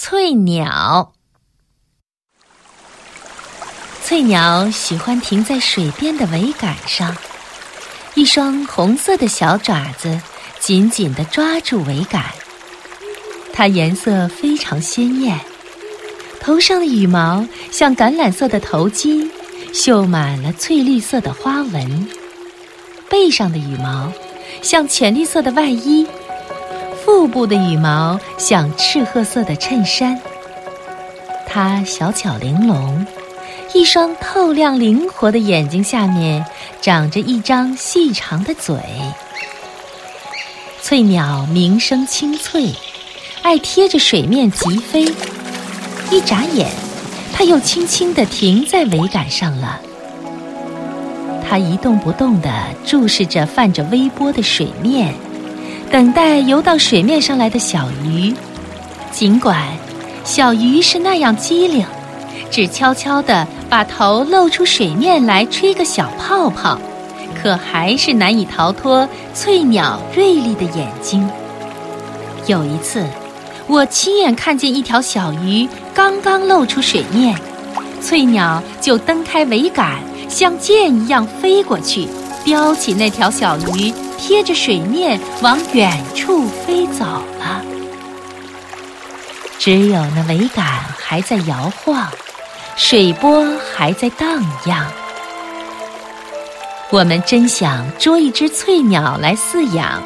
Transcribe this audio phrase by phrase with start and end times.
[0.00, 1.12] 翠鸟，
[4.04, 7.16] 翠鸟喜欢停在水边的桅杆上，
[8.14, 10.20] 一双红色的小爪子
[10.60, 12.24] 紧紧地抓住桅杆。
[13.52, 15.36] 它颜色非常鲜艳，
[16.40, 19.28] 头上的羽毛像橄榄色的头巾，
[19.74, 22.06] 绣满了翠绿色的花纹；
[23.10, 24.12] 背上的羽毛
[24.62, 26.06] 像浅绿色的外衣。
[27.08, 30.20] 腹部的羽毛像赤褐色的衬衫。
[31.46, 33.06] 它小巧玲珑，
[33.72, 36.44] 一双透亮灵活的眼睛下面
[36.82, 38.76] 长着一张细长的嘴。
[40.82, 42.74] 翠鸟鸣声清脆，
[43.40, 45.06] 爱贴着水面疾飞。
[46.10, 46.68] 一眨眼，
[47.32, 49.80] 它又轻轻地停在桅杆上了。
[51.48, 52.52] 它一动不动地
[52.84, 55.14] 注视着泛着微波的水面。
[55.90, 58.34] 等待游到水面上来的小鱼，
[59.10, 59.56] 尽管
[60.22, 61.82] 小鱼是那样机灵，
[62.50, 66.78] 只悄悄地把头露出水面来吹个小泡泡，
[67.34, 71.26] 可还是难以逃脱翠鸟锐利的眼睛。
[72.46, 73.02] 有一次，
[73.66, 77.34] 我亲眼看见一条小鱼刚刚露出水面，
[78.02, 79.94] 翠鸟就蹬开桅杆，
[80.28, 82.06] 像箭一样飞过去，
[82.44, 83.90] 叼起那条小鱼。
[84.18, 87.04] 贴着水面往远处飞走
[87.38, 87.62] 了，
[89.58, 90.66] 只有那桅杆
[90.98, 92.06] 还在摇晃，
[92.76, 94.86] 水波还在荡漾。
[96.90, 100.02] 我们真想捉一只翠鸟来饲养，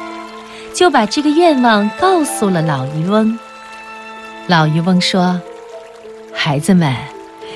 [0.73, 3.37] 就把这个愿望告诉了老渔翁。
[4.47, 5.39] 老渔翁说
[6.33, 6.95] ：“孩子们，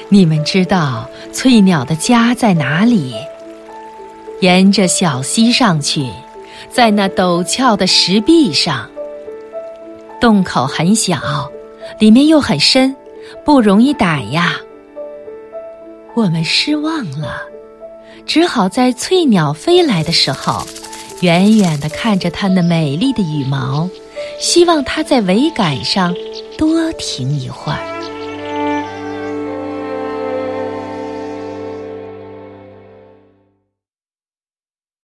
[0.09, 3.13] 你们知道翠鸟的家在哪里？
[4.41, 6.09] 沿着小溪上去。”
[6.69, 8.89] 在那陡峭的石壁上，
[10.19, 11.51] 洞口很小，
[11.99, 12.95] 里面又很深，
[13.45, 14.55] 不容易逮呀。
[16.13, 17.41] 我们失望了，
[18.25, 20.65] 只好在翠鸟飞来的时候，
[21.21, 23.87] 远远地看着它那美丽的羽毛，
[24.39, 26.15] 希望它在桅杆上
[26.57, 27.79] 多停一会儿。